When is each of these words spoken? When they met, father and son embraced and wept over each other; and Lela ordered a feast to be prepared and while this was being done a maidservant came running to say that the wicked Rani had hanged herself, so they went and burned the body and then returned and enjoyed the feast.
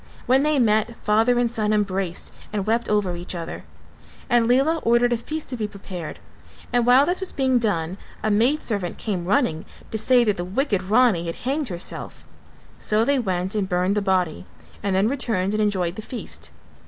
When 0.25 0.41
they 0.41 0.57
met, 0.57 0.95
father 1.03 1.37
and 1.37 1.45
son 1.51 1.71
embraced 1.71 2.33
and 2.51 2.65
wept 2.65 2.89
over 2.89 3.15
each 3.15 3.35
other; 3.35 3.65
and 4.31 4.47
Lela 4.47 4.77
ordered 4.81 5.13
a 5.13 5.17
feast 5.17 5.49
to 5.49 5.55
be 5.55 5.67
prepared 5.67 6.17
and 6.73 6.87
while 6.87 7.05
this 7.05 7.19
was 7.19 7.31
being 7.31 7.59
done 7.59 7.99
a 8.23 8.31
maidservant 8.31 8.97
came 8.97 9.25
running 9.25 9.63
to 9.91 9.99
say 9.99 10.23
that 10.23 10.37
the 10.37 10.43
wicked 10.43 10.81
Rani 10.81 11.27
had 11.27 11.35
hanged 11.45 11.67
herself, 11.69 12.25
so 12.79 13.05
they 13.05 13.19
went 13.19 13.53
and 13.53 13.69
burned 13.69 13.93
the 13.93 14.01
body 14.01 14.45
and 14.81 14.95
then 14.95 15.07
returned 15.07 15.53
and 15.53 15.61
enjoyed 15.61 15.95
the 15.95 16.01
feast. 16.01 16.49